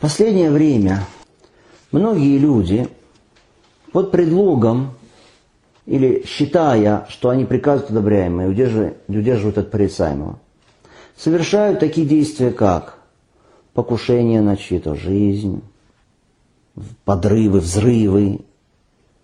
Последнее 0.00 0.50
время 0.50 1.04
многие 1.90 2.38
люди 2.38 2.88
под 3.92 4.12
предлогом 4.12 4.92
или 5.86 6.24
считая, 6.24 7.06
что 7.08 7.30
они 7.30 7.44
приказывают 7.44 7.90
одобряемое, 7.90 8.48
удерживают, 8.48 8.98
удерживают 9.08 9.58
от 9.58 9.70
порицаемого, 9.72 10.38
совершают 11.16 11.80
такие 11.80 12.06
действия, 12.06 12.52
как 12.52 12.98
покушение 13.74 14.40
на 14.40 14.56
чью-то 14.56 14.94
жизнь, 14.94 15.62
подрывы, 17.04 17.58
взрывы, 17.58 18.40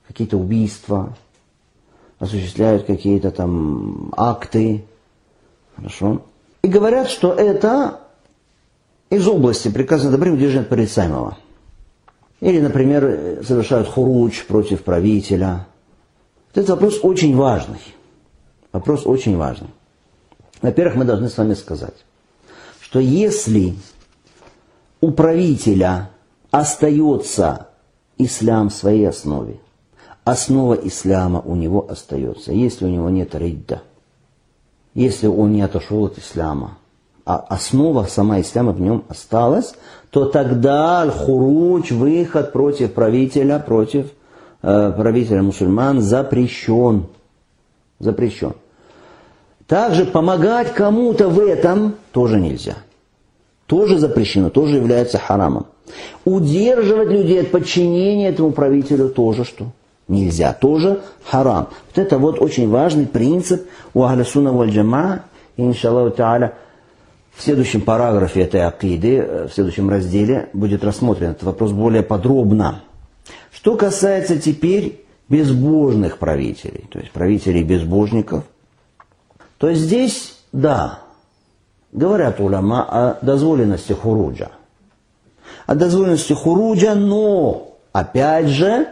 какие-то 0.09 0.38
убийства, 0.38 1.16
осуществляют 2.18 2.84
какие-то 2.84 3.30
там 3.30 4.12
акты, 4.16 4.84
хорошо, 5.77 6.22
и 6.62 6.68
говорят, 6.68 7.11
что 7.11 7.32
это 7.32 8.00
из 9.11 9.26
области 9.29 9.68
приказа 9.71 10.08
одобрения 10.08 10.36
удерживания 10.36 10.68
порицаемого. 10.68 11.39
Или, 12.40 12.61
например, 12.61 13.43
совершают 13.46 13.89
хуруч 13.89 14.45
против 14.46 14.82
правителя. 14.82 15.67
Этот 16.53 16.71
вопрос 16.71 17.00
очень 17.03 17.36
важный. 17.36 17.81
Вопрос 18.72 19.07
очень 19.07 19.36
важный. 19.36 19.68
Во-первых, 20.61 20.96
мы 20.96 21.04
должны 21.04 21.29
с 21.29 21.36
вами 21.36 21.54
сказать, 21.54 21.95
что 22.81 22.98
если 22.98 23.75
у 25.00 25.11
правителя 25.11 26.11
остается 26.50 27.68
ислам 28.18 28.71
в 28.71 28.75
своей 28.75 29.09
основе, 29.09 29.59
основа 30.25 30.75
ислама 30.75 31.40
у 31.40 31.54
него 31.54 31.86
остается, 31.89 32.53
если 32.53 32.86
у 32.86 32.89
него 32.89 33.11
нет 33.11 33.34
ридда, 33.34 33.83
если 34.95 35.27
он 35.27 35.53
не 35.53 35.62
отошел 35.62 36.05
от 36.05 36.19
ислама, 36.19 36.78
а 37.24 37.44
основа 37.48 38.05
сама 38.05 38.41
ислама 38.41 38.72
в 38.72 38.80
нем 38.80 39.05
осталась, 39.08 39.75
то 40.11 40.27
тогда 40.27 41.00
аль-хуруч, 41.00 41.91
выход 41.91 42.53
против 42.53 42.92
правителя, 42.92 43.58
против 43.58 44.06
э, 44.62 44.92
правителя 44.97 45.42
мусульман 45.42 46.00
запрещен. 46.00 47.06
Запрещен. 47.98 48.53
Также 49.66 50.05
помогать 50.05 50.75
кому-то 50.75 51.28
в 51.28 51.41
этом 51.41 51.94
тоже 52.12 52.39
нельзя. 52.39 52.77
Тоже 53.66 53.98
запрещено, 53.98 54.50
тоже 54.50 54.77
является 54.77 55.19
харамом. 55.19 55.66
Удерживать 56.25 57.09
людей 57.09 57.41
от 57.41 57.50
подчинения 57.50 58.28
этому 58.28 58.53
правителю 58.53 59.09
тоже 59.09 59.44
что? 59.44 59.66
Нельзя. 60.06 60.53
Тоже 60.53 61.00
харам. 61.25 61.69
Вот 61.88 62.05
это 62.05 62.19
вот 62.19 62.41
очень 62.41 62.69
важный 62.69 63.06
принцип 63.06 63.66
у 63.94 64.03
Ахлясуна 64.03 64.53
валь-Джама. 64.53 65.22
Иншаллаху 65.56 66.14
та'аля, 66.16 66.55
в 67.37 67.43
следующем 67.43 67.81
параграфе 67.81 68.43
этой 68.43 68.65
акиды, 68.65 69.19
э, 69.19 69.49
в 69.49 69.53
следующем 69.53 69.91
разделе, 69.91 70.49
будет 70.53 70.85
рассмотрен 70.85 71.31
этот 71.31 71.43
вопрос 71.43 71.73
более 71.73 72.03
подробно. 72.03 72.83
Что 73.53 73.77
касается 73.77 74.39
теперь 74.39 75.05
безбожных 75.29 76.19
правителей, 76.19 76.87
то 76.91 76.99
есть 76.99 77.11
правителей 77.11 77.62
безбожников, 77.62 78.45
то 79.59 79.73
здесь, 79.73 80.37
да, 80.53 81.01
говорят 81.93 82.41
уляма 82.41 82.83
о 82.83 83.19
дозволенности 83.25 83.93
хуруджа. 83.93 84.51
О 85.67 85.75
дозволенности 85.75 86.35
хуруджа, 86.35 86.95
но, 86.95 87.79
опять 87.93 88.49
же, 88.49 88.89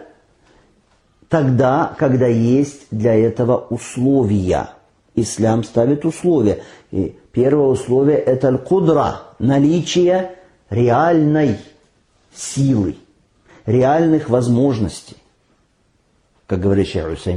тогда, 1.29 1.95
когда 1.99 2.27
есть 2.27 2.87
для 2.91 3.15
этого 3.15 3.67
условия. 3.71 4.71
Ислам 5.15 5.65
ставит 5.65 6.05
условия. 6.05 6.63
И 6.91 7.17
первое 7.33 7.67
условие– 7.67 8.17
это 8.19 8.49
аль-кудра, 8.49 9.23
наличие 9.39 10.37
реальной 10.71 11.59
силы, 12.35 12.97
реальных 13.67 14.31
возможностей. 14.31 15.17
Как 16.47 16.61
говорит 16.61 16.89
Шейх 16.89 17.37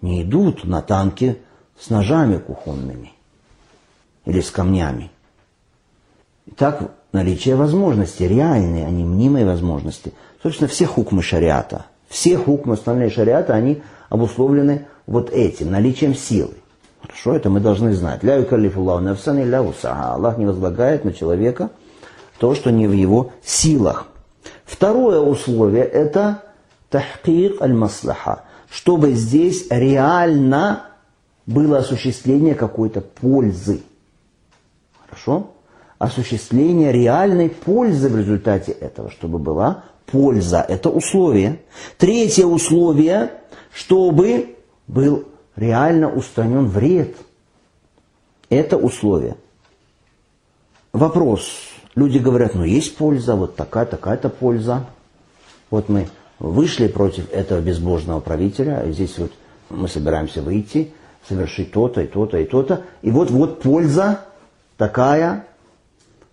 не 0.00 0.22
идут 0.22 0.64
на 0.64 0.82
танки 0.82 1.38
с 1.78 1.90
ножами 1.90 2.38
кухонными 2.38 3.12
или 4.24 4.40
с 4.40 4.50
камнями. 4.50 5.10
Итак, 6.46 6.90
наличие 7.12 7.54
возможностей, 7.54 8.26
реальные, 8.26 8.86
а 8.86 8.90
не 8.90 9.04
мнимые 9.04 9.46
возможности. 9.46 10.12
Собственно, 10.42 10.68
все 10.68 10.86
хукмы 10.86 11.22
шариата– 11.22 11.86
все 12.12 12.36
хукмы 12.36 12.74
установления 12.74 13.10
шариата, 13.10 13.54
они 13.54 13.82
обусловлены 14.10 14.86
вот 15.06 15.30
этим, 15.30 15.70
наличием 15.70 16.14
силы. 16.14 16.52
Хорошо, 17.12 17.36
это 17.36 17.50
мы 17.50 17.60
должны 17.60 17.92
знать. 17.92 18.22
Ля 18.22 18.36
юкаллифуллаху 18.36 19.04
нафсан 19.04 19.38
илля 19.38 19.62
усаха. 19.62 20.14
Аллах 20.14 20.38
не 20.38 20.46
возлагает 20.46 21.04
на 21.04 21.12
человека 21.12 21.68
то, 22.38 22.54
что 22.54 22.70
не 22.70 22.86
в 22.86 22.92
его 22.92 23.32
силах. 23.44 24.06
Второе 24.64 25.20
условие– 25.20 25.84
это 25.84 26.42
тахкик 26.88 27.60
аль-маслаха. 27.60 28.44
Чтобы 28.70 29.12
здесь 29.12 29.66
реально 29.68 30.86
было 31.44 31.78
осуществление 31.78 32.54
какой-то 32.54 33.02
пользы. 33.02 33.82
Хорошо? 35.04 35.50
Осуществление 35.98 36.92
реальной 36.92 37.50
пользы 37.50 38.08
в 38.08 38.16
результате 38.16 38.72
этого, 38.72 39.10
чтобы 39.10 39.38
была 39.38 39.84
польза. 40.06 40.64
Это 40.66 40.88
условие. 40.88 41.60
Третье 41.98 42.46
условие, 42.46 43.32
чтобы 43.70 44.56
был 44.88 45.26
реально 45.56 46.10
устранен 46.10 46.66
вред. 46.66 47.16
Это 48.48 48.76
условие. 48.76 49.36
Вопрос. 50.92 51.50
Люди 51.94 52.18
говорят, 52.18 52.54
ну 52.54 52.64
есть 52.64 52.96
польза, 52.96 53.34
вот 53.34 53.56
такая, 53.56 53.86
такая-то 53.86 54.28
польза. 54.28 54.86
Вот 55.70 55.88
мы 55.88 56.08
вышли 56.38 56.86
против 56.86 57.30
этого 57.32 57.60
безбожного 57.60 58.20
правителя, 58.20 58.82
и 58.82 58.92
здесь 58.92 59.18
вот 59.18 59.32
мы 59.70 59.88
собираемся 59.88 60.42
выйти, 60.42 60.92
совершить 61.28 61.72
то-то 61.72 62.02
и 62.02 62.06
то-то 62.06 62.38
и 62.38 62.44
то-то. 62.44 62.84
И 63.02 63.10
вот, 63.10 63.30
вот 63.30 63.62
польза 63.62 64.24
такая, 64.76 65.46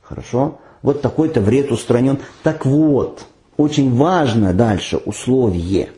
хорошо, 0.01 0.59
вот 0.81 1.01
такой-то 1.01 1.41
вред 1.41 1.72
устранен. 1.72 2.19
Так 2.44 2.66
вот, 2.66 3.25
очень 3.57 3.96
важно 3.96 4.53
дальше 4.53 4.97
условие. 4.97 5.91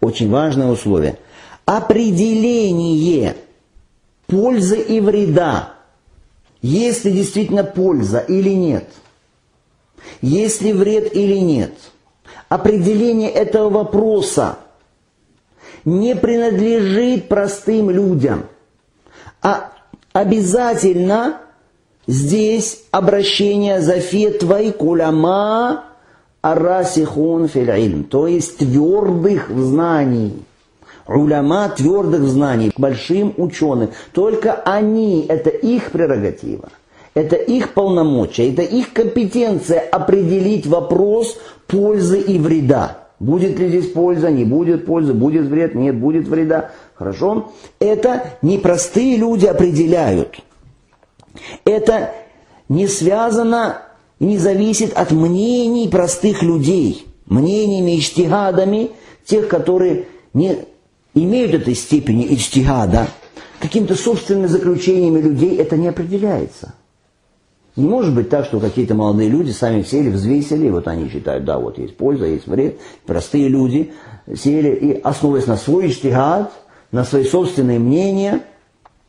Очень 0.00 0.30
важное 0.30 0.68
условие. 0.68 1.18
Определение 1.66 3.36
пользы 4.28 4.80
и 4.80 5.00
вреда. 5.00 5.74
Есть 6.62 7.04
ли 7.04 7.12
действительно 7.12 7.64
польза 7.64 8.20
или 8.20 8.50
нет? 8.50 8.88
Есть 10.22 10.62
ли 10.62 10.72
вред 10.72 11.14
или 11.14 11.36
нет? 11.36 11.72
Определение 12.48 13.30
этого 13.30 13.68
вопроса 13.68 14.58
не 15.84 16.14
принадлежит 16.14 17.28
простым 17.28 17.90
людям, 17.90 18.46
а 19.42 19.72
обязательно 20.12 21.40
здесь 22.06 22.84
обращение 22.92 23.80
за 23.80 23.98
фетвой 23.98 24.72
куляма 24.72 25.84
арасихун 26.42 27.48
филь 27.48 28.04
то 28.04 28.28
есть 28.28 28.58
твердых 28.58 29.50
знаний. 29.50 30.44
Уляма 31.08 31.68
твердых 31.68 32.22
знаний, 32.22 32.72
большим 32.76 33.34
ученым. 33.36 33.90
Только 34.12 34.54
они, 34.54 35.24
это 35.28 35.50
их 35.50 35.92
прерогатива. 35.92 36.68
Это 37.14 37.36
их 37.36 37.72
полномочия, 37.72 38.52
это 38.52 38.62
их 38.62 38.92
компетенция 38.92 39.80
определить 39.80 40.66
вопрос 40.66 41.38
пользы 41.66 42.20
и 42.20 42.38
вреда. 42.38 42.98
Будет 43.18 43.58
ли 43.58 43.68
здесь 43.68 43.90
польза, 43.90 44.30
не 44.30 44.44
будет 44.44 44.84
пользы, 44.84 45.14
будет 45.14 45.46
вред, 45.46 45.74
нет, 45.74 45.96
будет 45.96 46.28
вреда. 46.28 46.72
Хорошо? 46.94 47.52
Это 47.78 48.34
не 48.42 48.58
простые 48.58 49.16
люди 49.16 49.46
определяют. 49.46 50.38
Это 51.64 52.12
не 52.68 52.86
связано 52.86 53.82
и 54.18 54.26
не 54.26 54.38
зависит 54.38 54.92
от 54.92 55.12
мнений 55.12 55.88
простых 55.88 56.42
людей, 56.42 57.06
мнениями, 57.26 57.98
иштигадами, 57.98 58.90
тех, 59.24 59.48
которые 59.48 60.06
не 60.34 60.58
имеют 61.16 61.54
этой 61.54 61.74
степени 61.74 62.32
иштигада, 62.34 63.08
какими-то 63.58 63.96
собственными 63.96 64.46
заключениями 64.46 65.20
людей 65.20 65.56
это 65.56 65.76
не 65.76 65.88
определяется. 65.88 66.74
Не 67.74 67.88
может 67.88 68.14
быть 68.14 68.30
так, 68.30 68.46
что 68.46 68.60
какие-то 68.60 68.94
молодые 68.94 69.28
люди 69.28 69.50
сами 69.50 69.82
сели, 69.82 70.08
взвесили, 70.08 70.70
вот 70.70 70.88
они 70.88 71.10
считают, 71.10 71.44
да, 71.44 71.58
вот 71.58 71.78
есть 71.78 71.96
польза, 71.96 72.26
есть 72.26 72.46
вред. 72.46 72.78
Простые 73.04 73.48
люди 73.48 73.92
сели 74.34 74.74
и, 74.74 75.00
основываясь 75.00 75.46
на 75.46 75.56
свой 75.56 75.88
иштигад, 75.88 76.52
на 76.92 77.04
свои 77.04 77.24
собственные 77.24 77.78
мнения, 77.78 78.42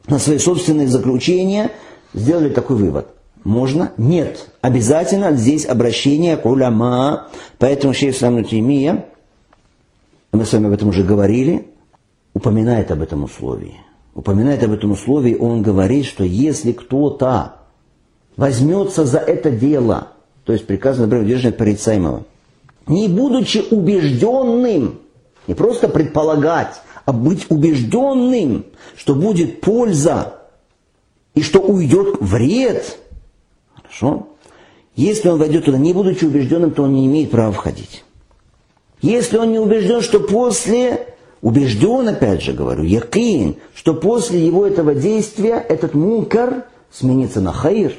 на 0.08 0.20
свои 0.20 0.38
собственные 0.38 0.88
заключения, 0.88 1.72
сделали 2.14 2.50
такой 2.50 2.78
вывод. 2.78 3.08
Можно? 3.44 3.94
Нет. 3.98 4.48
Обязательно 4.62 5.32
здесь 5.34 5.66
обращение 5.66 6.36
к 6.36 6.46
уляма. 6.46 7.28
Поэтому 7.60 7.94
шейх 7.94 8.16
Исламу 8.16 8.44
Тимия, 8.44 9.06
мы 10.34 10.44
с 10.44 10.52
вами 10.52 10.68
об 10.68 10.74
этом 10.74 10.90
уже 10.90 11.04
говорили, 11.04 11.68
упоминает 12.38 12.92
об 12.92 13.02
этом 13.02 13.24
условии. 13.24 13.78
Упоминает 14.14 14.64
об 14.64 14.72
этом 14.72 14.92
условии, 14.92 15.36
он 15.36 15.64
говорит, 15.64 16.06
что 16.06 16.24
если 16.24 16.72
кто-то 16.72 17.56
возьмется 18.36 19.06
за 19.06 19.18
это 19.18 19.50
дело, 19.50 20.10
то 20.44 20.54
есть 20.54 20.68
приказано 20.68 21.08
доброе 21.08 21.24
удерживать 21.24 21.58
порицаемого, 21.58 22.26
не 22.86 23.08
будучи 23.08 23.64
убежденным, 23.72 25.00
не 25.48 25.56
просто 25.56 25.90
предполагать, 25.90 26.76
а 27.06 27.12
быть 27.12 27.48
убежденным, 27.50 28.66
что 28.96 29.16
будет 29.16 29.60
польза 29.62 30.36
и 31.34 31.42
что 31.42 31.60
уйдет 31.60 32.18
вред. 32.20 33.00
Хорошо? 33.74 34.28
Если 34.96 35.28
он 35.28 35.40
войдет 35.40 35.66
туда, 35.66 35.80
не 35.80 35.94
будучи 35.94 36.26
убежденным, 36.26 36.70
то 36.72 36.84
он 36.84 36.94
не 36.94 37.08
имеет 37.08 37.32
права 37.32 37.52
входить. 37.52 38.04
Если 39.02 39.38
он 39.38 39.52
не 39.52 39.60
убежден, 39.60 40.02
что 40.02 40.20
после, 40.20 41.17
убежден, 41.42 42.08
опять 42.08 42.42
же 42.42 42.54
говорю, 42.54 42.84
якин, 42.84 43.58
что 43.76 43.94
после 43.94 44.46
его 44.46 44.66
этого 44.66 44.96
действия 44.96 45.56
этот 45.56 45.94
мункар 45.94 46.66
сменится 46.92 47.42
на 47.42 47.52
хайр, 47.52 47.94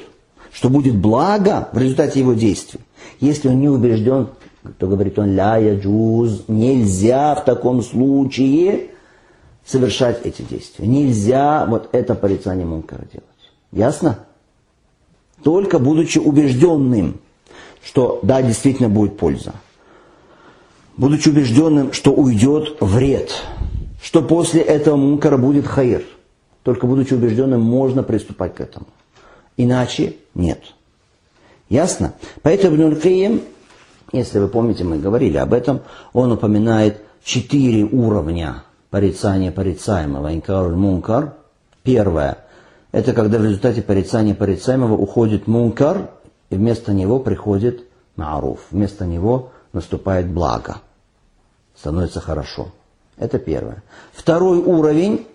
что 0.51 0.69
будет 0.69 0.95
благо 0.95 1.69
в 1.71 1.77
результате 1.77 2.19
его 2.19 2.33
действий. 2.33 2.81
Если 3.19 3.47
он 3.47 3.59
не 3.59 3.69
убежден, 3.69 4.29
то 4.77 4.87
говорит 4.87 5.17
он, 5.19 5.35
ля 5.35 5.57
яджуз, 5.57 6.43
нельзя 6.47 7.35
в 7.35 7.45
таком 7.45 7.81
случае 7.81 8.89
совершать 9.65 10.25
эти 10.25 10.41
действия. 10.41 10.87
Нельзя 10.87 11.65
вот 11.67 11.89
это 11.91 12.15
порицание 12.15 12.65
мункара 12.65 13.05
делать. 13.11 13.25
Ясно? 13.71 14.19
Только 15.43 15.79
будучи 15.79 16.17
убежденным, 16.19 17.19
что 17.83 18.19
да, 18.23 18.41
действительно 18.41 18.89
будет 18.89 19.17
польза. 19.17 19.53
Будучи 20.99 21.29
убежденным, 21.29 21.93
что 21.93 22.11
уйдет 22.11 22.75
вред, 22.81 23.31
что 24.03 24.21
после 24.21 24.59
этого 24.59 24.97
мункара 24.97 25.37
будет 25.37 25.65
хаир. 25.65 26.03
Только 26.63 26.87
будучи 26.87 27.13
убежденным, 27.13 27.61
можно 27.61 28.03
приступать 28.03 28.55
к 28.55 28.59
этому. 28.59 28.87
Иначе 29.55 30.17
нет. 30.35 30.59
Ясно? 31.69 32.15
Поэтому 32.41 32.75
Ибн 32.75 33.39
если 34.11 34.39
вы 34.39 34.49
помните, 34.49 34.83
мы 34.83 34.97
говорили 34.97 35.37
об 35.37 35.53
этом, 35.53 35.83
он 36.11 36.33
упоминает 36.33 37.01
четыре 37.23 37.85
уровня 37.85 38.63
порицания 38.89 39.53
порицаемого. 39.53 40.35
Инкар 40.35 40.67
мункар. 40.67 41.35
Первое. 41.81 42.39
Это 42.91 43.13
когда 43.13 43.37
в 43.37 43.45
результате 43.45 43.81
порицания 43.81 44.35
порицаемого 44.35 44.95
уходит 44.95 45.47
мункар, 45.47 46.09
и 46.49 46.55
вместо 46.55 46.91
него 46.91 47.19
приходит 47.19 47.85
маруф. 48.17 48.59
Вместо 48.71 49.05
него 49.05 49.51
наступает 49.71 50.27
благо. 50.27 50.81
Становится 51.79 52.19
хорошо. 52.19 52.67
Это 53.17 53.39
первое. 53.39 53.83
Второй 54.11 54.57
уровень, 54.57 55.25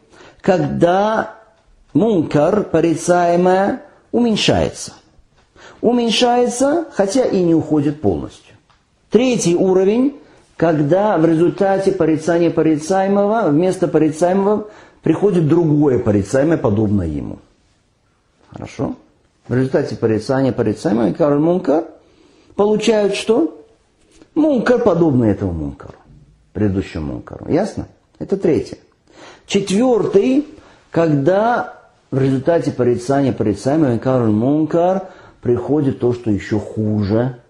когда 0.42 1.36
мункар, 1.94 2.64
порицаемое, 2.64 3.82
уменьшается. 4.12 4.92
Уменьшается, 5.80 6.86
хотя 6.92 7.24
и 7.24 7.42
не 7.42 7.54
уходит 7.54 8.02
полностью. 8.02 8.54
Третий 9.10 9.56
уровень, 9.56 10.18
когда 10.56 11.16
в 11.16 11.24
результате 11.24 11.92
порицания 11.92 12.50
порицаемого, 12.50 13.48
вместо 13.48 13.88
порицаемого 13.88 14.68
приходит 15.02 15.48
другое 15.48 15.98
порицаемое, 15.98 16.58
подобное 16.58 17.06
ему. 17.06 17.38
Хорошо? 18.50 18.96
В 19.48 19.54
результате 19.54 19.96
порицания 19.96 20.52
порицаемого 20.52 21.12
Карл 21.12 21.38
Мункар 21.38 21.84
получают 22.54 23.14
что? 23.14 23.60
Мункар, 24.34 24.80
подобный 24.80 25.30
этому 25.30 25.52
Мункару, 25.52 25.94
предыдущему 26.54 27.12
Мункару. 27.12 27.50
Ясно? 27.52 27.86
Это 28.18 28.38
третье. 28.38 28.78
Четвертый, 29.46 30.46
когда 30.90 31.82
в 32.10 32.18
результате 32.18 32.70
порицания 32.70 33.34
порицаемого 33.34 33.98
Карл 33.98 34.32
Мункар 34.32 35.08
приходит 35.42 36.00
то, 36.00 36.14
что 36.14 36.30
еще 36.30 36.58
хуже, 36.58 37.40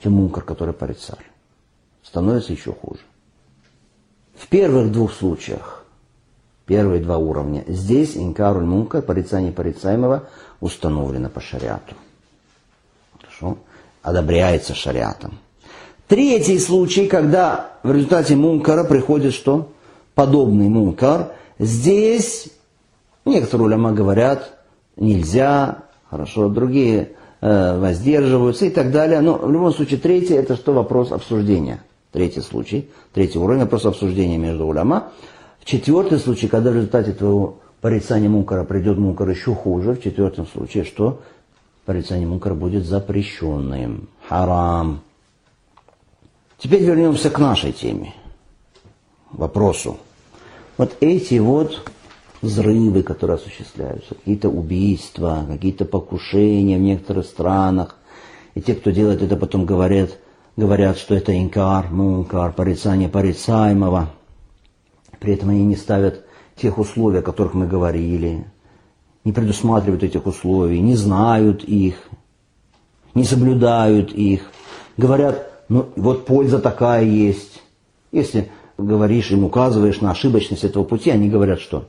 чем 0.00 0.12
Мункар, 0.12 0.44
который 0.44 0.74
порицали. 0.74 1.24
Становится 2.04 2.52
еще 2.52 2.72
хуже. 2.72 3.00
В 4.36 4.46
первых 4.46 4.92
двух 4.92 5.12
случаях 5.12 5.84
Первые 6.66 7.02
два 7.02 7.18
уровня. 7.18 7.62
Здесь 7.66 8.16
инкаруль 8.16 8.64
мункар, 8.64 9.02
порицание 9.02 9.52
порицаемого, 9.52 10.28
установлено 10.60 11.28
по 11.28 11.40
шариату. 11.40 11.94
Хорошо? 13.20 13.58
Одобряется 14.02 14.74
шариатом. 14.74 15.38
Третий 16.08 16.58
случай, 16.58 17.06
когда 17.06 17.78
в 17.82 17.90
результате 17.90 18.36
мункара 18.36 18.84
приходит 18.84 19.32
что? 19.32 19.68
Подобный 20.14 20.68
мункар. 20.68 21.32
Здесь 21.58 22.48
некоторые 23.24 23.66
уляма 23.66 23.92
говорят, 23.92 24.58
нельзя, 24.96 25.84
хорошо, 26.10 26.50
другие 26.50 27.12
э, 27.40 27.78
воздерживаются 27.78 28.66
и 28.66 28.70
так 28.70 28.92
далее. 28.92 29.20
Но 29.20 29.38
в 29.38 29.50
любом 29.50 29.72
случае 29.72 29.98
третий 29.98 30.34
это 30.34 30.56
что? 30.56 30.72
Вопрос 30.74 31.10
обсуждения. 31.10 31.82
Третий 32.12 32.42
случай, 32.42 32.90
третий 33.12 33.38
уровень, 33.38 33.62
вопрос 33.62 33.86
обсуждения 33.86 34.36
между 34.36 34.66
уляма. 34.66 35.10
Четвертый 35.64 36.18
случай, 36.18 36.48
когда 36.48 36.70
в 36.70 36.74
результате 36.74 37.12
твоего 37.12 37.58
порицания 37.80 38.28
мункара 38.28 38.64
придет 38.64 38.98
мункар 38.98 39.30
еще 39.30 39.54
хуже, 39.54 39.94
в 39.94 40.02
четвертом 40.02 40.46
случае 40.46 40.84
что? 40.84 41.22
Порицание 41.86 42.28
мункара 42.28 42.54
будет 42.54 42.84
запрещенным. 42.84 44.08
Харам. 44.28 45.00
Теперь 46.58 46.82
вернемся 46.82 47.30
к 47.30 47.38
нашей 47.38 47.72
теме. 47.72 48.14
Вопросу. 49.30 49.98
Вот 50.76 50.96
эти 51.00 51.38
вот 51.38 51.90
взрывы, 52.42 53.02
которые 53.02 53.36
осуществляются, 53.36 54.14
какие-то 54.14 54.48
убийства, 54.48 55.44
какие-то 55.48 55.84
покушения 55.84 56.76
в 56.76 56.80
некоторых 56.80 57.26
странах. 57.26 57.96
И 58.54 58.60
те, 58.60 58.74
кто 58.74 58.90
делает 58.90 59.22
это, 59.22 59.36
потом 59.36 59.66
говорят, 59.66 60.18
говорят, 60.56 60.98
что 60.98 61.14
это 61.14 61.36
инкар, 61.36 61.90
мункар, 61.90 62.52
порицание 62.52 63.08
порицаемого– 63.08 64.10
при 65.24 65.32
этом 65.32 65.48
они 65.48 65.64
не 65.64 65.74
ставят 65.74 66.22
тех 66.54 66.76
условий, 66.76 67.20
о 67.20 67.22
которых 67.22 67.54
мы 67.54 67.66
говорили, 67.66 68.44
не 69.24 69.32
предусматривают 69.32 70.02
этих 70.02 70.26
условий, 70.26 70.80
не 70.80 70.96
знают 70.96 71.64
их, 71.64 71.96
не 73.14 73.24
соблюдают 73.24 74.12
их. 74.12 74.50
Говорят, 74.98 75.53
ну 75.68 75.88
вот 75.96 76.26
польза 76.26 76.58
такая 76.58 77.04
есть. 77.04 77.62
Если 78.12 78.50
говоришь 78.78 79.30
им, 79.30 79.44
указываешь 79.44 80.00
на 80.00 80.10
ошибочность 80.10 80.64
этого 80.64 80.84
пути, 80.84 81.10
они 81.10 81.28
говорят, 81.28 81.60
что 81.60 81.84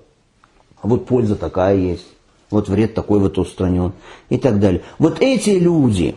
а 0.81 0.87
вот 0.87 1.07
польза 1.07 1.35
такая 1.35 1.75
есть, 1.75 2.05
вот 2.51 2.69
вред 2.69 2.93
такой 2.93 3.19
вот 3.19 3.37
устранен 3.37 3.93
и 4.29 4.37
так 4.37 4.59
далее. 4.59 4.81
Вот 4.99 5.17
эти 5.19 5.51
люди, 5.51 6.15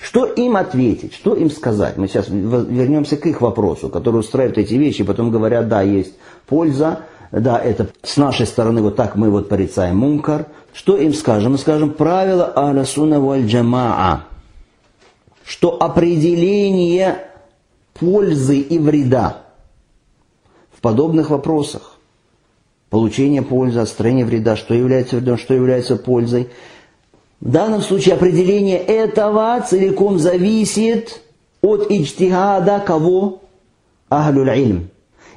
что 0.00 0.24
им 0.24 0.56
ответить, 0.56 1.14
что 1.14 1.34
им 1.34 1.50
сказать? 1.50 1.96
Мы 1.96 2.08
сейчас 2.08 2.28
вернемся 2.28 3.16
к 3.16 3.26
их 3.26 3.40
вопросу, 3.40 3.88
который 3.88 4.20
устраивает 4.20 4.58
эти 4.58 4.74
вещи, 4.74 5.04
потом 5.04 5.30
говорят, 5.30 5.68
да, 5.68 5.82
есть 5.82 6.14
польза, 6.46 7.00
да, 7.30 7.58
это 7.58 7.88
с 8.02 8.16
нашей 8.16 8.46
стороны 8.46 8.80
вот 8.80 8.96
так 8.96 9.16
мы 9.16 9.28
вот 9.30 9.48
порицаем 9.48 9.98
мункар. 9.98 10.46
Что 10.72 10.96
им 10.96 11.12
скажем? 11.12 11.52
Мы 11.52 11.58
скажем 11.58 11.90
правило 11.90 12.46
Алясуна 12.46 13.20
валь 13.20 13.46
джамаа, 13.46 14.24
что 15.44 15.82
определение 15.82 17.18
пользы 17.94 18.58
и 18.58 18.78
вреда 18.78 19.42
в 20.72 20.80
подобных 20.80 21.30
вопросах, 21.30 21.96
получение 22.90 23.42
пользы, 23.42 23.80
отстранение 23.80 24.24
вреда, 24.24 24.56
что 24.56 24.74
является 24.74 25.16
вредом, 25.16 25.38
что 25.38 25.54
является 25.54 25.96
пользой– 25.96 26.48
в 27.44 27.50
данном 27.50 27.82
случае 27.82 28.14
определение 28.14 28.78
этого 28.78 29.60
целиком 29.60 30.18
зависит 30.18 31.20
от 31.60 31.90
иджтихада 31.90 32.82
кого? 32.84 33.42
Ахлюль 34.08 34.48
ильм. 34.58 34.88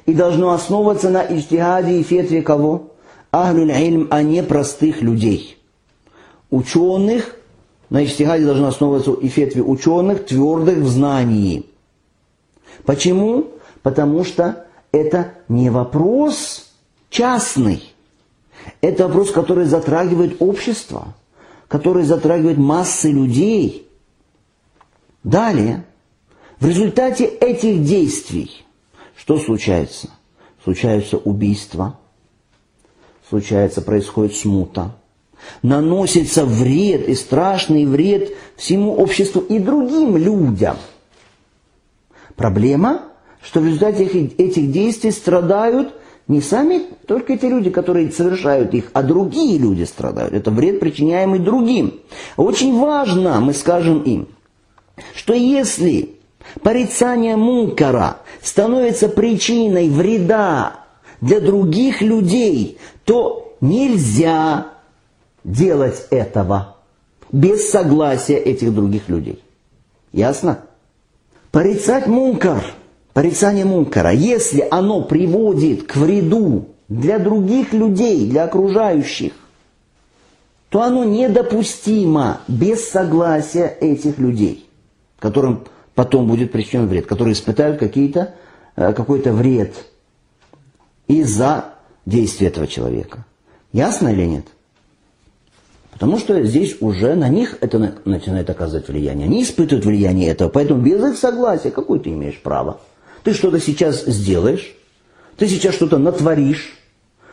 И 0.06 0.14
должно 0.14 0.52
основываться 0.52 1.10
на 1.10 1.22
иджтихаде 1.22 2.00
и 2.00 2.02
фетве 2.02 2.40
кого? 2.40 2.94
Ахлюль 3.30 3.72
ильм, 3.72 4.08
а 4.10 4.22
не 4.22 4.42
простых 4.42 5.02
людей. 5.02 5.58
Ученых, 6.50 7.36
на 7.90 8.04
иджтихаде 8.04 8.44
должно 8.44 8.68
основываться 8.68 9.12
и 9.12 9.28
фетве 9.28 9.62
ученых, 9.62 10.26
твердых 10.26 10.78
в 10.78 10.88
знании. 10.88 11.66
Почему? 12.84 13.48
Потому 13.82 14.24
что 14.24 14.66
это 14.92 15.34
не 15.48 15.70
вопрос 15.70 16.70
частный. 17.10 17.82
Это 18.80 19.08
вопрос, 19.08 19.30
который 19.30 19.64
затрагивает 19.64 20.36
общество 20.40 21.14
который 21.68 22.04
затрагивает 22.04 22.58
массы 22.58 23.12
людей. 23.12 23.86
Далее, 25.22 25.84
в 26.58 26.66
результате 26.66 27.26
этих 27.26 27.84
действий, 27.84 28.64
что 29.16 29.38
случается? 29.38 30.08
Случаются 30.64 31.18
убийства, 31.18 31.98
случается, 33.28 33.82
происходит 33.82 34.34
смута, 34.34 34.96
наносится 35.62 36.44
вред 36.44 37.08
и 37.08 37.14
страшный 37.14 37.84
вред 37.84 38.32
всему 38.56 38.94
обществу 38.94 39.40
и 39.40 39.58
другим 39.58 40.16
людям. 40.16 40.76
Проблема, 42.36 43.02
что 43.42 43.60
в 43.60 43.66
результате 43.66 44.04
этих 44.04 44.70
действий 44.70 45.10
страдают 45.10 45.94
не 46.28 46.42
сами 46.42 46.82
только 47.06 47.32
эти 47.32 47.46
люди, 47.46 47.70
которые 47.70 48.12
совершают 48.12 48.74
их, 48.74 48.90
а 48.92 49.02
другие 49.02 49.58
люди 49.58 49.84
страдают. 49.84 50.34
Это 50.34 50.50
вред, 50.50 50.78
причиняемый 50.78 51.38
другим. 51.38 52.00
Очень 52.36 52.78
важно, 52.78 53.40
мы 53.40 53.54
скажем 53.54 54.02
им, 54.02 54.28
что 55.14 55.32
если 55.32 56.16
порицание 56.62 57.36
мункара 57.36 58.18
становится 58.42 59.08
причиной 59.08 59.88
вреда 59.88 60.80
для 61.20 61.40
других 61.40 62.02
людей, 62.02 62.78
то 63.04 63.56
нельзя 63.60 64.66
делать 65.48 66.06
этого 66.10 66.76
без 67.32 67.70
согласия 67.70 68.36
этих 68.36 68.74
других 68.74 69.08
людей. 69.08 69.42
Ясно? 70.12 70.60
Порицать 71.50 72.06
мункар, 72.06 72.62
порицание 73.14 73.64
мункара, 73.64 74.12
если 74.12 74.66
оно 74.70 75.02
приводит 75.02 75.84
к 75.84 75.96
вреду 75.96 76.68
для 76.88 77.18
других 77.18 77.72
людей, 77.72 78.28
для 78.28 78.44
окружающих, 78.44 79.32
то 80.68 80.82
оно 80.82 81.04
недопустимо 81.04 82.42
без 82.46 82.86
согласия 82.88 83.66
этих 83.80 84.18
людей, 84.18 84.68
которым 85.18 85.64
потом 85.94 86.26
будет 86.28 86.52
причинен 86.52 86.86
вред, 86.86 87.06
которые 87.06 87.32
испытают 87.32 87.78
какие-то, 87.78 88.34
э, 88.76 88.92
какой-то 88.92 89.32
вред 89.32 89.74
из-за 91.06 91.72
действия 92.04 92.48
этого 92.48 92.66
человека. 92.66 93.24
Ясно 93.72 94.08
или 94.08 94.26
нет? 94.26 94.44
Потому 95.98 96.18
что 96.18 96.40
здесь 96.44 96.76
уже 96.80 97.16
на 97.16 97.28
них 97.28 97.58
это 97.60 97.96
начинает 98.04 98.48
оказывать 98.48 98.86
влияние. 98.86 99.26
Они 99.26 99.42
испытывают 99.42 99.84
влияние 99.84 100.28
этого, 100.30 100.48
поэтому 100.48 100.80
без 100.80 101.04
их 101.04 101.18
согласия 101.18 101.72
какое 101.72 101.98
ты 101.98 102.10
имеешь 102.10 102.40
право? 102.40 102.80
Ты 103.24 103.34
что-то 103.34 103.58
сейчас 103.58 104.04
сделаешь, 104.04 104.76
ты 105.36 105.48
сейчас 105.48 105.74
что-то 105.74 105.98
натворишь, 105.98 106.72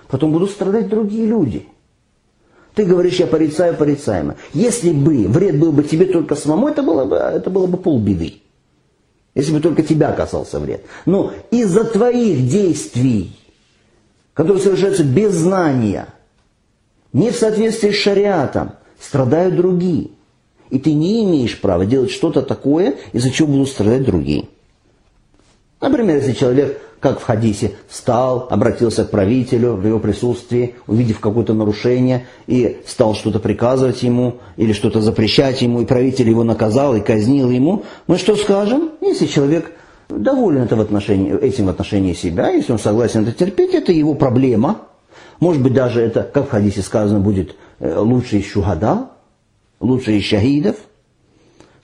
потом 0.07 0.31
будут 0.31 0.49
страдать 0.49 0.89
другие 0.89 1.27
люди. 1.27 1.67
Ты 2.73 2.85
говоришь, 2.85 3.19
я 3.19 3.27
порицаю 3.27 3.75
порицаемо. 3.75 4.35
Если 4.53 4.91
бы 4.91 5.27
вред 5.27 5.59
был 5.59 5.71
бы 5.71 5.83
тебе 5.83 6.05
только 6.05 6.35
самому, 6.35 6.67
это 6.67 6.81
было 6.81 7.05
бы, 7.05 7.15
это 7.17 7.51
было 7.51 7.67
бы 7.67 7.77
полбеды. 7.77 8.41
Если 9.35 9.53
бы 9.53 9.59
только 9.59 9.83
тебя 9.83 10.11
касался 10.11 10.59
вред. 10.59 10.83
Но 11.05 11.33
из-за 11.51 11.83
твоих 11.83 12.49
действий, 12.49 13.37
которые 14.33 14.63
совершаются 14.63 15.03
без 15.03 15.33
знания– 15.33 16.07
не 17.15 17.31
в 17.31 17.35
соответствии 17.35 17.91
с 17.91 17.95
шариатом, 17.95 18.73
страдают 18.99 19.55
другие. 19.55 20.09
И 20.69 20.79
ты 20.79 20.93
не 20.93 21.23
имеешь 21.23 21.59
права 21.61 21.85
делать 21.85 22.11
что-то 22.11 22.41
такое, 22.41 22.95
из-за 23.13 23.31
чего 23.31 23.47
будут 23.47 23.69
страдать 23.69 24.03
другие. 24.03 24.49
Например, 25.79 26.17
если 26.17 26.33
человек, 26.33 26.81
как 26.99 27.21
в 27.21 27.23
хадисе, 27.23 27.71
встал, 27.87 28.47
обратился 28.49 29.05
к 29.05 29.11
правителю 29.11 29.75
в 29.75 29.87
его 29.87 29.99
присутствии, 29.99 30.75
увидев 30.87 31.21
какое-то 31.21 31.53
нарушение, 31.53 32.25
и 32.47 32.81
стал 32.85 33.15
что-то 33.15 33.39
приказывать 33.39 34.03
ему, 34.03 34.39
или 34.57 34.73
что-то 34.73 34.99
запрещать 34.99 35.61
ему, 35.61 35.81
и 35.81 35.85
правитель 35.85 36.27
его 36.27 36.43
наказал 36.43 36.95
и 36.95 36.99
казнил 36.99 37.49
ему, 37.49 37.83
мы 38.07 38.17
что 38.17 38.35
скажем? 38.35 38.91
Если 38.99 39.27
человек 39.27 39.71
доволен 40.09 40.63
это 40.63 40.75
в 40.75 40.81
отношении, 40.81 41.33
этим 41.39 41.67
в 41.67 41.69
отношении 41.69 42.11
себя, 42.11 42.49
если 42.49 42.73
он 42.73 42.79
согласен 42.79 43.23
это 43.23 43.31
терпеть, 43.31 43.73
это 43.73 43.93
его 43.93 44.15
проблема– 44.15 44.81
может 45.39 45.61
быть, 45.61 45.73
даже 45.73 46.01
это, 46.01 46.23
как 46.23 46.47
в 46.47 46.49
хадисе 46.49 46.81
сказано, 46.81 47.19
будет 47.19 47.55
э, 47.79 47.97
лучший 47.97 48.39
из 48.39 48.47
шухада, 48.47 49.09
лучший 49.79 50.19
из 50.19 50.23
шахидов, 50.23 50.77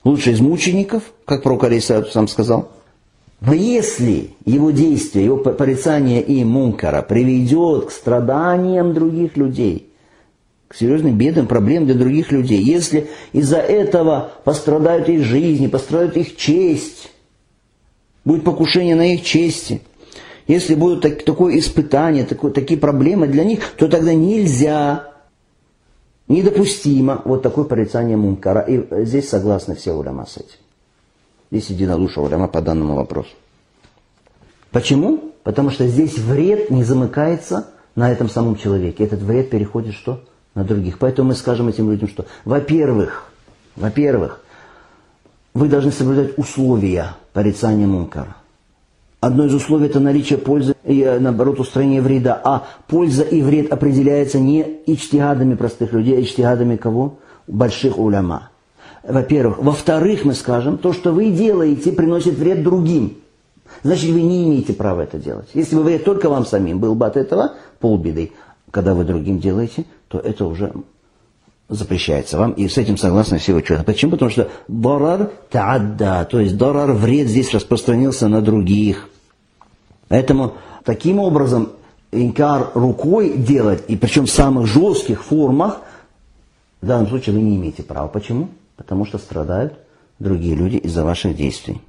лучший 0.04 0.34
из 0.34 0.40
мучеников, 0.40 1.04
как 1.26 1.44
пророк 1.44 1.66
Алисаату 1.66 2.12
сам 2.12 2.28
сказал. 2.28 2.72
Но 3.42 3.54
если 3.54 4.32
его 4.46 4.72
действие, 4.72 5.26
его 5.26 5.38
порицание 5.38 6.22
и 6.22 6.44
мункара 6.44 7.02
приведет 7.02 7.88
к 7.88 7.92
страданиям 7.92 8.94
других 8.94 9.36
людей, 9.36 9.90
к 10.68 10.76
серьезным 10.76 11.18
бедам, 11.18 11.48
проблемам 11.48 11.88
для 11.88 11.96
других 11.96 12.32
людей, 12.32 12.62
если 12.62 13.10
из-за 13.34 13.58
этого 13.58 14.32
пострадают 14.46 15.10
их 15.10 15.24
жизни, 15.24 15.68
пострадает 15.68 16.16
их 16.18 16.38
честь, 16.38 17.12
будет 18.24 18.44
покушение 18.44 18.96
на 18.96 19.14
их 19.14 19.24
чести– 19.24 19.82
если 20.52 20.76
будут 20.76 21.02
так, 21.02 21.24
такое 21.24 21.58
испытание, 21.58 22.26
такое, 22.26 22.52
такие 22.52 22.78
проблемы 22.78 23.28
для 23.28 23.46
них, 23.46 23.64
то 23.78 23.88
тогда 23.88 24.14
нельзя, 24.14 25.14
недопустимо 26.28 27.22
вот 27.24 27.42
такое 27.42 27.64
порицание 27.64 28.18
мункара. 28.18 28.60
И 28.60 29.06
здесь 29.06 29.30
согласны 29.30 29.76
все 29.76 29.94
уляма 29.94 30.26
с 30.26 30.36
этим. 30.36 30.60
Здесь 31.52 31.70
единодушие 31.70 32.26
уляма 32.26 32.50
по 32.50 32.62
данному 32.62 32.96
вопросу. 32.96 33.30
Почему? 34.72 35.32
Потому 35.44 35.70
что 35.70 35.88
здесь 35.88 36.18
вред 36.18 36.70
не 36.70 36.84
замыкается 36.84 37.68
на 37.96 38.12
этом 38.12 38.30
самом 38.30 38.58
человеке. 38.58 39.06
Этот 39.06 39.22
вред 39.22 39.50
переходит 39.50 39.94
что? 39.94 40.22
На 40.54 40.66
других. 40.66 41.00
Поэтому 41.00 41.30
мы 41.30 41.36
скажем 41.36 41.70
этим 41.70 41.90
людям, 41.90 42.10
что, 42.10 42.26
во-первых, 42.44 43.32
во-первых, 43.78 44.44
вы 45.54 45.70
должны 45.70 45.94
соблюдать 45.94 46.38
условия 46.38 47.16
порицания 47.32 47.88
мункара. 47.88 48.36
Одно 49.22 49.46
из 49.46 49.54
условий– 49.54 49.86
это 49.88 50.00
наличие 50.00 50.40
пользы 50.40 50.74
и, 50.84 51.02
э, 51.02 51.20
наоборот, 51.20 51.60
устранение 51.60 52.02
вреда. 52.02 52.42
А 52.44 52.68
польза 52.88 53.22
и 53.22 53.44
вред 53.44 53.72
определяются 53.72 54.40
не 54.40 54.82
ичтигадами 54.88 55.54
простых 55.54 55.94
людей, 55.94 56.18
а 56.18 56.22
ичтигадами 56.22 56.76
кого? 56.76 57.20
Больших 57.46 58.00
уляма. 58.00 58.50
Во-первых. 59.04 59.60
Во-вторых, 59.60 60.26
мы 60.26 60.34
скажем, 60.34 60.80
то, 60.80 60.92
что 60.92 61.12
вы 61.12 61.30
делаете, 61.30 61.92
приносит 61.92 62.34
вред 62.34 62.64
другим. 62.64 63.18
Значит, 63.84 64.10
вы 64.10 64.24
не 64.24 64.48
имеете 64.48 64.74
права 64.74 65.02
это 65.02 65.20
делать. 65.20 65.50
Если 65.54 65.76
бы 65.76 65.84
вред 65.84 66.04
только 66.04 66.28
вам 66.28 66.44
самим 66.44 66.80
был 66.80 66.96
бы 66.96 67.06
от 67.06 67.16
этого, 67.16 67.54
полбеды. 67.80 68.32
Когда 68.72 68.96
вы 68.96 69.04
другим 69.04 69.38
делаете, 69.38 69.86
то 70.08 70.18
это 70.18 70.46
уже 70.46 70.74
запрещается 71.72 72.38
вам, 72.38 72.52
и 72.52 72.68
с 72.68 72.78
этим 72.78 72.98
согласны 72.98 73.40
все 73.40 73.54
ученые. 73.54 73.84
Почему? 73.84 74.12
Потому 74.12 74.30
что 74.30 74.50
дарар 74.68 75.32
таадда, 75.50 76.28
то 76.30 76.40
есть 76.40 76.58
дарар, 76.58 76.92
вред 76.92 77.28
здесь 77.28 77.54
распространился 77.54 78.28
на 78.28 78.42
других. 78.42 79.10
Поэтому 80.10 80.54
таким 80.84 81.20
образом 81.20 81.70
инкар 82.12 82.72
рукой 82.74 83.38
делать, 83.38 83.84
и 83.88 83.96
причем 83.96 84.26
в 84.26 84.32
самых 84.32 84.68
жестких 84.68 85.24
формах, 85.24 85.80
в 86.82 86.86
данном 86.86 87.08
случае 87.08 87.36
вы 87.36 87.42
не 87.42 87.56
имеете 87.56 87.84
права. 87.84 88.08
Почему? 88.08 88.50
Потому 88.76 89.06
что 89.06 89.18
страдают 89.18 89.74
другие 90.20 90.56
люди 90.56 90.76
из-за 90.76 91.06
ваших 91.06 91.36
действий. 91.36 91.82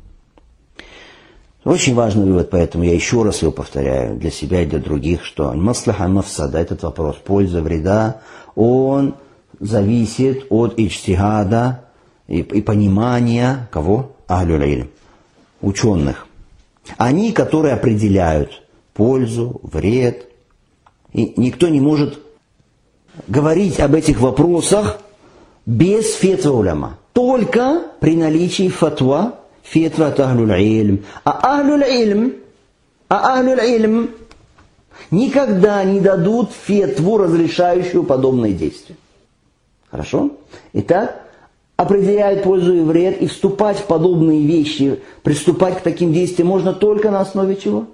Очень 1.64 1.94
важный 1.94 2.24
вывод, 2.24 2.50
поэтому 2.50 2.84
я 2.84 2.94
еще 2.94 3.22
раз 3.22 3.42
его 3.42 3.52
повторяю 3.52 4.16
для 4.16 4.30
себя 4.30 4.62
и 4.62 4.66
для 4.66 4.78
других, 4.78 5.24
что 5.24 5.52
маслаха 5.52 6.08
мафсада, 6.08 6.58
этот 6.58 6.82
вопрос 6.82 7.16
польза, 7.16 7.62
вреда, 7.62 8.20
он 8.54 9.14
зависит 9.62 10.46
от 10.50 10.78
ичтигада 10.78 11.84
и, 12.26 12.40
и 12.40 12.60
понимания 12.60 13.68
кого? 13.70 14.12
Ахлюль 14.26 14.88
ученых. 15.60 16.26
Они, 16.96 17.32
которые 17.32 17.74
определяют 17.74 18.62
пользу, 18.92 19.60
вред. 19.62 20.26
И 21.12 21.34
никто 21.36 21.68
не 21.68 21.80
может 21.80 22.18
говорить 23.28 23.78
об 23.78 23.94
этих 23.94 24.20
вопросах 24.20 24.98
без 25.64 26.14
фетва 26.14 26.52
уляма. 26.52 26.98
Только 27.12 27.82
при 28.00 28.16
наличии 28.16 28.68
фатва, 28.68 29.36
фетва 29.62 30.08
от 30.08 30.18
ахлюль. 30.18 31.02
А 31.24 31.58
ахлюль 31.58 31.84
ильм, 31.84 32.34
а 33.08 33.38
ахлюль 33.38 33.60
ильм 33.60 34.10
никогда 35.10 35.84
не 35.84 36.00
дадут 36.00 36.50
фетву, 36.52 37.18
разрешающую 37.18 38.02
подобные 38.02 38.54
действия. 38.54 38.96
Хорошо? 39.92 40.30
Итак, 40.72 41.20
определяют 41.76 42.44
пользу 42.44 42.74
и 42.74 42.80
вред, 42.80 43.20
и 43.20 43.26
вступать 43.26 43.76
в 43.76 43.84
подобные 43.84 44.42
вещи, 44.42 45.00
приступать 45.22 45.78
к 45.78 45.80
таким 45.82 46.14
действиям 46.14 46.48
можно 46.48 46.72
только 46.72 47.10
на 47.10 47.20
основе 47.20 47.56
чего? 47.56 47.84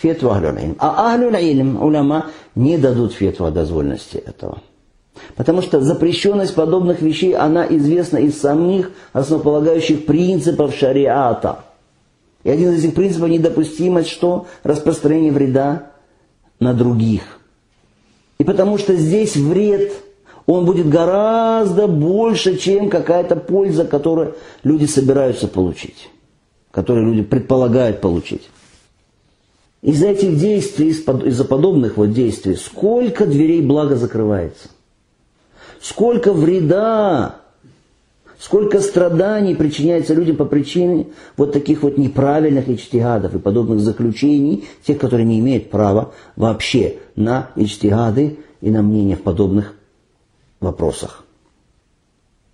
Фетва 0.00 0.36
ахлюль 0.36 0.76
А 0.78 1.12
ахлюль 1.12 1.76
уляма, 1.80 2.26
не 2.54 2.78
дадут 2.78 3.12
фетву 3.12 3.46
о 3.46 3.50
дозвольности 3.50 4.18
этого. 4.18 4.62
Потому 5.34 5.60
что 5.60 5.80
запрещенность 5.80 6.54
подобных 6.54 7.02
вещей, 7.02 7.34
она 7.34 7.66
известна 7.68 8.18
из 8.18 8.40
самих 8.40 8.92
основополагающих 9.12 10.06
принципов 10.06 10.76
шариата. 10.76 11.64
И 12.44 12.50
один 12.50 12.70
из 12.70 12.84
этих 12.84 12.94
принципов– 12.94 13.28
недопустимость, 13.30 14.10
что? 14.10 14.46
Распространение 14.62 15.32
вреда 15.32 15.90
на 16.60 16.72
других. 16.72 17.40
И 18.38 18.44
потому 18.44 18.78
что 18.78 18.94
здесь 18.94 19.34
вред– 19.34 19.92
он 20.48 20.64
будет 20.64 20.88
гораздо 20.88 21.86
больше, 21.86 22.56
чем 22.56 22.88
какая-то 22.88 23.36
польза, 23.36 23.84
которую 23.84 24.34
люди 24.64 24.86
собираются 24.86 25.46
получить, 25.46 26.08
которую 26.70 27.08
люди 27.08 27.22
предполагают 27.22 28.00
получить. 28.00 28.48
Из-за 29.82 30.08
этих 30.08 30.38
действий, 30.38 30.88
из-за 30.88 31.44
подобных 31.44 31.98
вот 31.98 32.14
действий, 32.14 32.54
сколько 32.54 33.26
дверей 33.26 33.60
блага 33.60 33.96
закрывается, 33.96 34.68
сколько 35.80 36.32
вреда 36.32 37.36
Сколько 38.40 38.80
страданий 38.80 39.56
причиняется 39.56 40.14
людям 40.14 40.36
по 40.36 40.44
причине 40.44 41.08
вот 41.36 41.52
таких 41.52 41.82
вот 41.82 41.98
неправильных 41.98 42.68
ичтигадов 42.68 43.34
и 43.34 43.40
подобных 43.40 43.80
заключений, 43.80 44.62
тех, 44.86 44.96
которые 44.96 45.26
не 45.26 45.40
имеют 45.40 45.70
права 45.70 46.12
вообще 46.36 46.98
на 47.16 47.50
ичтигады 47.56 48.38
и 48.60 48.70
на 48.70 48.82
мнения 48.82 49.16
в 49.16 49.22
подобных 49.22 49.74
вопросах. 50.60 51.24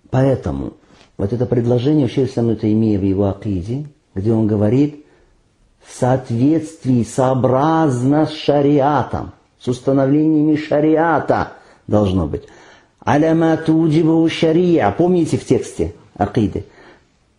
Поэтому 0.09 0.73
вот 1.17 1.33
это 1.33 1.45
предложение 1.45 2.05
вообще 2.05 2.25
Исламу 2.25 2.55
Таймия 2.55 2.99
в 2.99 3.03
его 3.03 3.29
акиде, 3.29 3.85
где 4.13 4.31
он 4.31 4.47
говорит 4.47 5.05
в 5.85 5.93
соответствии, 5.93 7.03
сообразно 7.03 8.25
с 8.25 8.33
шариатом, 8.33 9.33
с 9.59 9.67
установлениями 9.67 10.55
шариата 10.55 11.53
должно 11.87 12.27
быть. 12.27 12.43
Аляма 12.99 13.55
туджибу 13.57 14.27
шария. 14.29 14.93
Помните 14.97 15.37
в 15.37 15.45
тексте 15.45 15.93
Акиды? 16.15 16.65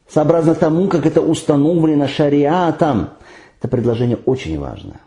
Сообразно 0.08 0.54
тому, 0.54 0.86
как 0.86 1.06
это 1.06 1.20
установлено 1.20 2.06
шариатом. 2.06 3.10
Это 3.58 3.68
предложение 3.68 4.18
очень 4.24 4.60
важное. 4.60 5.00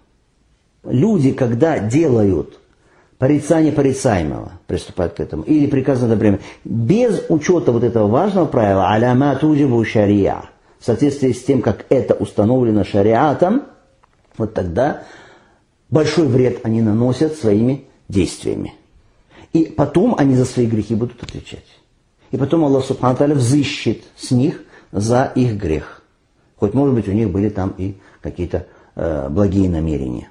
Люди, 0.84 1.32
когда 1.32 1.80
делают 1.80 2.60
порицание 3.20 3.74
порицаемого, 3.74 4.54
приступают 4.66 5.14
к 5.14 5.20
этому, 5.20 5.44
или 5.44 5.68
приказ 5.68 6.02
на 6.02 6.08
доброе 6.08 6.40
без 6.64 7.26
учета 7.30 7.72
вот 7.72 7.84
этого 7.84 8.08
важного 8.08 8.46
правила, 8.46 8.90
аляма 8.90 9.36
туджибу 9.36 9.84
шария, 9.86 10.46
в 10.80 10.86
соответствии 10.86 11.34
с 11.34 11.44
тем, 11.44 11.62
как 11.62 11.86
это 11.90 12.16
установлено 12.16 12.86
шариатом, 12.86 13.64
вот 14.38 14.54
тогда 14.54 15.04
большой 15.90 16.28
вред 16.28 16.62
они 16.64 16.82
наносят 16.82 17.36
своими 17.36 17.84
действиями. 18.08 18.74
И 19.52 19.66
потом 19.66 20.16
они 20.18 20.36
за 20.36 20.46
свои 20.46 20.66
грехи 20.66 20.96
будут 20.96 21.22
отвечать. 21.22 21.66
И 22.32 22.38
потом 22.38 22.64
Аллах 22.64 22.86
Субхану 22.86 23.36
взыщет 23.36 24.04
с 24.16 24.32
них 24.32 24.64
за 24.92 25.32
их 25.36 25.58
грех. 25.58 26.04
Хоть, 26.56 26.74
может 26.74 26.96
быть, 26.96 27.08
у 27.08 27.12
них 27.12 27.30
были 27.32 27.50
там 27.50 27.74
и 27.78 27.96
какие-то 28.22 28.68
э, 28.96 29.28
благие 29.30 29.70
намерения. 29.70 30.30